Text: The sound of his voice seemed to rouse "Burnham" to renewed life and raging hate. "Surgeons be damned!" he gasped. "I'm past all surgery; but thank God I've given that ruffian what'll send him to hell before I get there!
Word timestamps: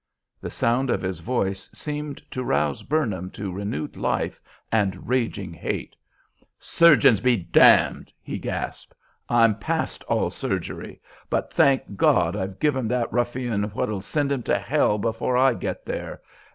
The 0.41 0.49
sound 0.49 0.89
of 0.89 1.03
his 1.03 1.19
voice 1.19 1.69
seemed 1.75 2.17
to 2.31 2.43
rouse 2.43 2.81
"Burnham" 2.81 3.29
to 3.33 3.51
renewed 3.53 3.95
life 3.95 4.41
and 4.71 5.07
raging 5.07 5.53
hate. 5.53 5.95
"Surgeons 6.57 7.21
be 7.21 7.37
damned!" 7.37 8.11
he 8.19 8.39
gasped. 8.39 8.95
"I'm 9.29 9.59
past 9.59 10.01
all 10.05 10.31
surgery; 10.31 10.99
but 11.29 11.53
thank 11.53 11.97
God 11.97 12.35
I've 12.35 12.57
given 12.59 12.87
that 12.87 13.13
ruffian 13.13 13.61
what'll 13.75 14.01
send 14.01 14.31
him 14.31 14.41
to 14.41 14.57
hell 14.57 14.97
before 14.97 15.37
I 15.37 15.53
get 15.53 15.85
there! 15.85 16.23